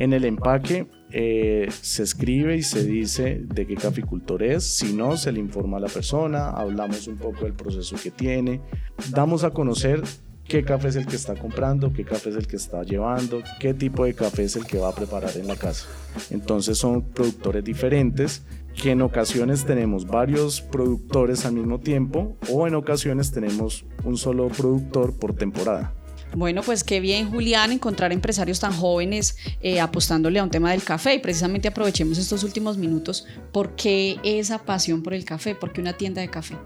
en 0.00 0.14
el 0.14 0.24
empaque 0.24 0.86
eh, 1.12 1.68
se 1.82 2.02
escribe 2.02 2.56
y 2.56 2.62
se 2.62 2.84
dice 2.84 3.42
de 3.44 3.66
qué 3.66 3.74
caficultor 3.74 4.42
es, 4.42 4.64
si 4.64 4.94
no, 4.94 5.18
se 5.18 5.30
le 5.30 5.40
informa 5.40 5.76
a 5.76 5.80
la 5.80 5.88
persona, 5.88 6.48
hablamos 6.48 7.06
un 7.06 7.18
poco 7.18 7.44
del 7.44 7.52
proceso 7.52 7.96
que 8.02 8.10
tiene, 8.10 8.62
damos 9.10 9.44
a 9.44 9.50
conocer 9.50 10.02
qué 10.44 10.64
café 10.64 10.88
es 10.88 10.96
el 10.96 11.06
que 11.06 11.16
está 11.16 11.34
comprando, 11.34 11.92
qué 11.92 12.04
café 12.04 12.30
es 12.30 12.36
el 12.36 12.46
que 12.46 12.56
está 12.56 12.82
llevando, 12.82 13.42
qué 13.58 13.74
tipo 13.74 14.06
de 14.06 14.14
café 14.14 14.44
es 14.44 14.56
el 14.56 14.64
que 14.64 14.78
va 14.78 14.88
a 14.88 14.94
preparar 14.94 15.36
en 15.36 15.46
la 15.46 15.56
casa. 15.56 15.86
Entonces 16.30 16.78
son 16.78 17.02
productores 17.02 17.62
diferentes 17.62 18.42
que 18.80 18.92
en 18.92 19.02
ocasiones 19.02 19.66
tenemos 19.66 20.06
varios 20.06 20.62
productores 20.62 21.44
al 21.44 21.52
mismo 21.52 21.78
tiempo 21.78 22.38
o 22.50 22.66
en 22.66 22.74
ocasiones 22.74 23.32
tenemos 23.32 23.84
un 24.04 24.16
solo 24.16 24.48
productor 24.48 25.18
por 25.18 25.34
temporada. 25.34 25.92
Bueno, 26.34 26.62
pues 26.62 26.84
qué 26.84 27.00
bien, 27.00 27.30
Julián, 27.30 27.72
encontrar 27.72 28.12
empresarios 28.12 28.60
tan 28.60 28.72
jóvenes 28.72 29.36
eh, 29.60 29.80
apostándole 29.80 30.38
a 30.38 30.44
un 30.44 30.50
tema 30.50 30.70
del 30.70 30.82
café. 30.82 31.14
Y 31.14 31.18
precisamente 31.18 31.68
aprovechemos 31.68 32.18
estos 32.18 32.44
últimos 32.44 32.76
minutos. 32.76 33.26
¿Por 33.52 33.74
qué 33.74 34.18
esa 34.22 34.58
pasión 34.58 35.02
por 35.02 35.14
el 35.14 35.24
café? 35.24 35.54
¿Por 35.54 35.72
qué 35.72 35.80
una 35.80 35.96
tienda 35.96 36.20
de 36.20 36.28
café? 36.28 36.56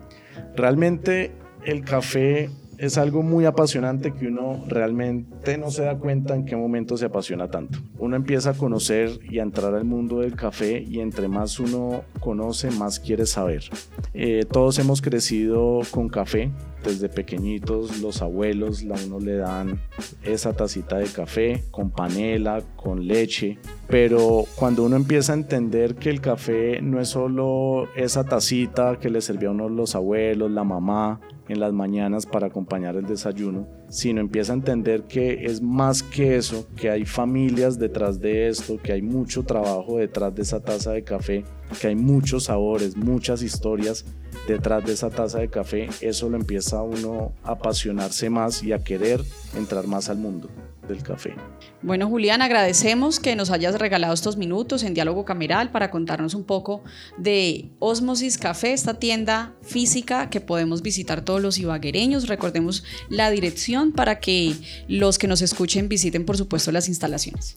Realmente 0.54 1.32
el 1.64 1.82
café 1.82 2.50
es 2.78 2.98
algo 2.98 3.22
muy 3.22 3.44
apasionante 3.44 4.12
que 4.12 4.26
uno 4.26 4.64
realmente 4.66 5.58
no 5.58 5.70
se 5.70 5.84
da 5.84 5.98
cuenta 5.98 6.34
en 6.34 6.44
qué 6.44 6.56
momento 6.56 6.96
se 6.96 7.06
apasiona 7.06 7.50
tanto. 7.50 7.78
Uno 7.98 8.16
empieza 8.16 8.50
a 8.50 8.54
conocer 8.54 9.18
y 9.28 9.38
a 9.38 9.42
entrar 9.42 9.74
al 9.74 9.84
mundo 9.84 10.20
del 10.20 10.36
café 10.36 10.82
y 10.82 11.00
entre 11.00 11.28
más 11.28 11.58
uno 11.58 12.02
conoce, 12.20 12.70
más 12.70 13.00
quiere 13.00 13.26
saber. 13.26 13.64
Eh, 14.12 14.44
todos 14.50 14.78
hemos 14.78 15.02
crecido 15.02 15.80
con 15.90 16.08
café, 16.08 16.50
desde 16.84 17.08
pequeñitos 17.08 18.00
los 18.00 18.20
abuelos 18.22 18.82
la 18.82 18.96
uno 19.06 19.18
le 19.18 19.36
dan 19.36 19.80
esa 20.22 20.52
tacita 20.52 20.98
de 20.98 21.06
café 21.06 21.64
con 21.70 21.90
panela, 21.90 22.62
con 22.76 23.06
leche, 23.06 23.58
pero 23.88 24.44
cuando 24.54 24.84
uno 24.84 24.96
empieza 24.96 25.32
a 25.32 25.36
entender 25.36 25.94
que 25.96 26.10
el 26.10 26.20
café 26.20 26.80
no 26.82 27.00
es 27.00 27.08
solo 27.08 27.88
esa 27.96 28.24
tacita 28.24 28.98
que 28.98 29.10
le 29.10 29.20
servía 29.20 29.48
a 29.48 29.52
uno 29.52 29.68
los 29.68 29.94
abuelos, 29.94 30.50
la 30.50 30.64
mamá, 30.64 31.20
en 31.48 31.60
las 31.60 31.72
mañanas 31.72 32.26
para 32.26 32.46
acompañar 32.46 32.96
el 32.96 33.06
desayuno, 33.06 33.66
sino 33.88 34.20
empieza 34.20 34.52
a 34.52 34.56
entender 34.56 35.04
que 35.04 35.44
es 35.44 35.60
más 35.60 36.02
que 36.02 36.36
eso, 36.36 36.66
que 36.76 36.90
hay 36.90 37.04
familias 37.04 37.78
detrás 37.78 38.20
de 38.20 38.48
esto, 38.48 38.78
que 38.82 38.92
hay 38.92 39.02
mucho 39.02 39.42
trabajo 39.42 39.98
detrás 39.98 40.34
de 40.34 40.42
esa 40.42 40.60
taza 40.60 40.92
de 40.92 41.04
café, 41.04 41.44
que 41.80 41.88
hay 41.88 41.96
muchos 41.96 42.44
sabores, 42.44 42.96
muchas 42.96 43.42
historias 43.42 44.04
detrás 44.46 44.84
de 44.84 44.92
esa 44.92 45.10
taza 45.10 45.38
de 45.38 45.48
café, 45.48 45.88
eso 46.00 46.28
lo 46.28 46.36
empieza 46.36 46.82
uno 46.82 47.32
a 47.42 47.52
apasionarse 47.52 48.30
más 48.30 48.62
y 48.62 48.72
a 48.72 48.82
querer 48.82 49.22
entrar 49.56 49.86
más 49.86 50.08
al 50.08 50.18
mundo 50.18 50.48
del 50.88 51.02
café. 51.02 51.34
Bueno, 51.82 52.08
Julián, 52.08 52.42
agradecemos 52.42 53.20
que 53.20 53.36
nos 53.36 53.50
hayas 53.50 53.78
regalado 53.78 54.14
estos 54.14 54.36
minutos 54.36 54.82
en 54.82 54.94
Diálogo 54.94 55.24
Cameral 55.24 55.70
para 55.70 55.90
contarnos 55.90 56.34
un 56.34 56.44
poco 56.44 56.82
de 57.16 57.70
Osmosis 57.78 58.38
Café, 58.38 58.72
esta 58.72 58.94
tienda 58.94 59.54
física 59.62 60.30
que 60.30 60.40
podemos 60.40 60.82
visitar 60.82 61.22
todos 61.22 61.40
los 61.40 61.58
ibaguereños. 61.58 62.28
Recordemos 62.28 62.84
la 63.08 63.30
dirección 63.30 63.92
para 63.92 64.20
que 64.20 64.54
los 64.88 65.18
que 65.18 65.26
nos 65.26 65.42
escuchen 65.42 65.88
visiten, 65.88 66.24
por 66.24 66.36
supuesto, 66.36 66.72
las 66.72 66.88
instalaciones. 66.88 67.56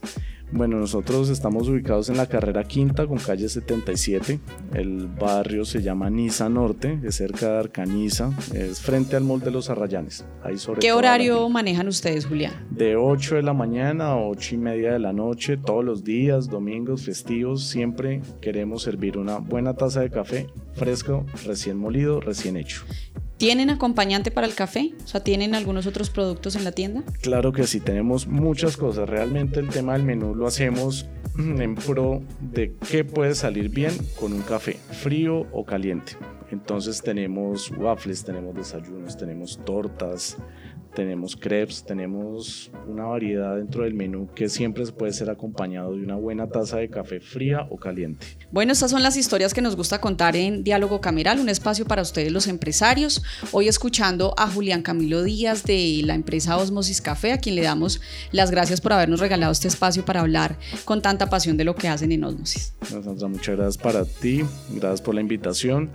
Bueno, 0.52 0.78
nosotros 0.78 1.30
estamos 1.30 1.68
ubicados 1.68 2.08
en 2.08 2.16
la 2.16 2.26
carrera 2.26 2.64
quinta 2.64 3.06
con 3.06 3.18
calle 3.18 3.50
77. 3.50 4.40
El 4.74 5.08
barrio 5.08 5.66
se 5.66 5.82
llama 5.82 6.10
Niza 6.10 6.48
Norte, 6.48 7.00
es 7.04 7.16
cerca 7.16 7.52
de 7.52 7.60
Arcaniza, 7.60 8.32
es 8.54 8.80
frente 8.80 9.18
al 9.18 9.26
Mall 9.26 9.42
de 9.42 9.52
los 9.52 9.70
Arrayanes. 9.70 10.26
Ahí 10.44 10.58
sobre 10.58 10.80
¿Qué 10.80 10.94
horario 10.94 11.50
manejan 11.50 11.90
ustedes, 11.90 12.26
Julián? 12.26 12.54
De 12.72 12.96
8 12.96 13.36
de 13.36 13.44
la 13.44 13.54
mañana 13.54 14.12
a 14.12 14.18
8 14.18 14.56
y 14.56 14.58
media 14.58 14.94
de 14.94 15.00
la 15.00 15.12
noche, 15.12 15.58
todos 15.58 15.84
los 15.84 16.06
días, 16.06 16.48
domingos, 16.48 17.04
festivos, 17.04 17.68
siempre 17.68 18.22
queremos 18.40 18.84
servir 18.84 19.18
una 19.18 19.40
buena 19.40 19.74
taza 19.74 20.00
de 20.00 20.10
café 20.10 20.48
fresco, 20.74 21.26
recién 21.46 21.78
molido, 21.78 22.22
recién 22.22 22.56
hecho. 22.56 22.84
¿Tienen 23.38 23.70
acompañante 23.70 24.32
para 24.32 24.48
el 24.48 24.56
café? 24.56 24.94
O 25.04 25.08
sea, 25.08 25.24
¿tienen 25.24 25.54
algunos 25.54 25.86
otros 25.86 26.10
productos 26.10 26.56
en 26.56 26.64
la 26.64 26.72
tienda? 26.72 27.04
Claro 27.22 27.52
que 27.52 27.68
sí, 27.68 27.80
tenemos 27.80 28.26
muchas 28.26 28.78
cosas. 28.78 29.08
Realmente 29.08 29.60
el 29.60 29.70
tema 29.70 29.94
del 29.94 30.04
menú 30.04 30.34
lo 30.34 30.48
hacemos 30.48 31.06
en 31.38 31.76
pro 31.76 32.24
de 32.40 32.74
qué 32.90 33.04
puede 33.04 33.36
salir 33.36 33.70
bien 33.70 33.94
con 34.20 34.34
un 34.34 34.42
café, 34.42 34.78
frío 34.92 35.46
o 35.52 35.66
caliente. 35.66 36.14
Entonces 36.52 37.02
tenemos 37.02 37.72
waffles, 37.72 38.24
tenemos 38.24 38.56
desayunos, 38.56 39.18
tenemos 39.18 39.60
tortas, 39.66 40.38
tenemos 40.98 41.36
crepes, 41.36 41.84
tenemos 41.84 42.72
una 42.88 43.06
variedad 43.06 43.56
dentro 43.56 43.84
del 43.84 43.94
menú 43.94 44.30
que 44.34 44.50
siempre 44.50 44.84
puede 44.88 45.14
ser 45.14 45.30
acompañado 45.30 45.94
de 45.96 46.04
una 46.04 46.16
buena 46.16 46.48
taza 46.48 46.78
de 46.78 46.90
café 46.90 47.20
fría 47.20 47.68
o 47.70 47.78
caliente. 47.78 48.26
Bueno, 48.52 48.72
estas 48.72 48.92
son 48.92 49.04
las 49.04 49.18
historias 49.18 49.54
que 49.54 49.62
nos 49.62 49.76
gusta 49.76 50.02
contar 50.02 50.36
en 50.36 50.64
Diálogo 50.64 51.02
Cameral, 51.02 51.40
un 51.40 51.50
espacio 51.50 51.86
para 51.86 52.02
ustedes 52.02 52.32
los 52.32 52.48
empresarios. 52.48 53.22
Hoy 53.52 53.68
escuchando 53.68 54.34
a 54.38 54.50
Julián 54.50 54.82
Camilo 54.82 55.22
Díaz 55.22 55.64
de 55.66 56.02
la 56.04 56.16
empresa 56.16 56.58
Osmosis 56.58 57.02
Café, 57.02 57.34
a 57.34 57.38
quien 57.38 57.56
le 57.56 57.62
damos 57.62 58.02
las 58.32 58.50
gracias 58.50 58.82
por 58.82 58.94
habernos 58.94 59.20
regalado 59.20 59.52
este 59.52 59.68
espacio 59.68 60.04
para 60.04 60.22
hablar 60.22 60.58
con 60.86 61.02
tanta 61.02 61.30
pasión 61.30 61.58
de 61.58 61.66
lo 61.66 61.76
que 61.76 61.90
hacen 61.90 62.12
en 62.12 62.24
Osmosis. 62.24 62.74
muchas 63.30 63.56
gracias 63.56 63.78
para 63.78 64.06
ti, 64.06 64.44
gracias 64.74 65.02
por 65.02 65.14
la 65.14 65.22
invitación 65.22 65.92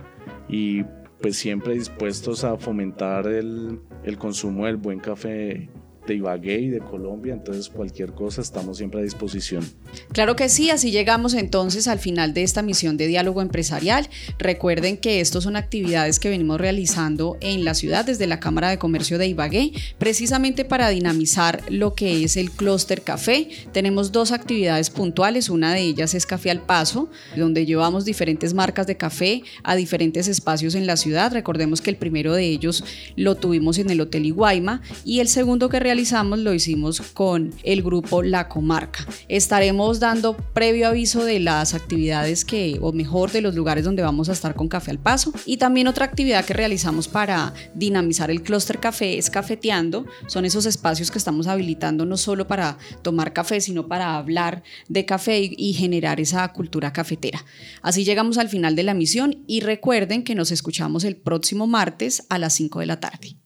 y 0.47 0.83
pues 1.21 1.37
siempre 1.37 1.73
dispuestos 1.73 2.43
a 2.43 2.57
fomentar 2.57 3.27
el, 3.27 3.79
el 4.03 4.17
consumo 4.17 4.65
del 4.65 4.77
buen 4.77 4.99
café 4.99 5.69
de 6.07 6.15
Ibagué 6.15 6.59
y 6.59 6.69
de 6.69 6.79
Colombia, 6.79 7.33
entonces 7.33 7.69
cualquier 7.69 8.11
cosa 8.11 8.41
estamos 8.41 8.77
siempre 8.77 8.99
a 8.99 9.03
disposición. 9.03 9.63
Claro 10.11 10.35
que 10.35 10.49
sí, 10.49 10.69
así 10.69 10.91
llegamos 10.91 11.33
entonces 11.33 11.87
al 11.87 11.99
final 11.99 12.33
de 12.33 12.43
esta 12.43 12.61
misión 12.61 12.97
de 12.97 13.07
diálogo 13.07 13.41
empresarial. 13.41 14.09
Recuerden 14.37 14.97
que 14.97 15.21
estos 15.21 15.45
son 15.45 15.55
actividades 15.55 16.19
que 16.19 16.29
venimos 16.29 16.59
realizando 16.59 17.37
en 17.41 17.63
la 17.63 17.73
ciudad 17.73 18.05
desde 18.05 18.27
la 18.27 18.39
Cámara 18.39 18.69
de 18.69 18.77
Comercio 18.77 19.17
de 19.17 19.27
Ibagué, 19.27 19.71
precisamente 19.97 20.65
para 20.65 20.89
dinamizar 20.89 21.61
lo 21.69 21.95
que 21.95 22.23
es 22.23 22.37
el 22.37 22.51
clúster 22.51 23.01
café. 23.01 23.47
Tenemos 23.71 24.11
dos 24.11 24.31
actividades 24.31 24.89
puntuales, 24.89 25.49
una 25.49 25.73
de 25.73 25.81
ellas 25.81 26.13
es 26.13 26.25
Café 26.25 26.51
al 26.51 26.61
Paso, 26.61 27.09
donde 27.35 27.65
llevamos 27.65 28.05
diferentes 28.05 28.53
marcas 28.53 28.87
de 28.87 28.97
café 28.97 29.43
a 29.63 29.75
diferentes 29.75 30.27
espacios 30.27 30.75
en 30.75 30.85
la 30.85 30.97
ciudad. 30.97 31.31
Recordemos 31.31 31.81
que 31.81 31.89
el 31.89 31.97
primero 31.97 32.33
de 32.33 32.45
ellos 32.45 32.83
lo 33.15 33.35
tuvimos 33.35 33.77
en 33.77 33.89
el 33.89 34.01
Hotel 34.01 34.25
Iguaima 34.25 34.81
y 35.05 35.19
el 35.19 35.27
segundo 35.27 35.69
que 35.69 35.79
realizamos 35.79 35.92
lo 35.93 36.53
hicimos 36.55 37.01
con 37.01 37.53
el 37.63 37.83
grupo 37.83 38.23
La 38.23 38.49
Comarca. 38.49 39.05
Estaremos 39.27 39.99
dando 39.99 40.35
previo 40.35 40.87
aviso 40.87 41.23
de 41.23 41.39
las 41.39 41.75
actividades 41.75 42.45
que, 42.45 42.79
o 42.81 42.91
mejor, 42.91 43.31
de 43.31 43.41
los 43.41 43.53
lugares 43.53 43.85
donde 43.85 44.01
vamos 44.01 44.27
a 44.27 44.31
estar 44.31 44.55
con 44.55 44.67
Café 44.67 44.89
al 44.89 44.97
Paso. 44.97 45.31
Y 45.45 45.57
también 45.57 45.87
otra 45.87 46.05
actividad 46.05 46.45
que 46.45 46.53
realizamos 46.53 47.07
para 47.07 47.53
dinamizar 47.75 48.31
el 48.31 48.41
clúster 48.41 48.79
café 48.79 49.19
es 49.19 49.29
Cafeteando. 49.29 50.07
Son 50.25 50.45
esos 50.45 50.65
espacios 50.65 51.11
que 51.11 51.19
estamos 51.19 51.45
habilitando 51.45 52.05
no 52.07 52.17
solo 52.17 52.47
para 52.47 52.79
tomar 53.03 53.31
café, 53.31 53.61
sino 53.61 53.87
para 53.87 54.17
hablar 54.17 54.63
de 54.89 55.05
café 55.05 55.47
y 55.55 55.73
generar 55.73 56.19
esa 56.19 56.47
cultura 56.53 56.91
cafetera. 56.91 57.45
Así 57.83 58.03
llegamos 58.03 58.39
al 58.39 58.49
final 58.49 58.75
de 58.75 58.83
la 58.83 58.95
misión 58.95 59.43
y 59.45 59.61
recuerden 59.61 60.23
que 60.23 60.33
nos 60.33 60.51
escuchamos 60.51 61.03
el 61.03 61.17
próximo 61.17 61.67
martes 61.67 62.25
a 62.29 62.39
las 62.39 62.53
5 62.53 62.79
de 62.79 62.85
la 62.87 62.99
tarde. 62.99 63.37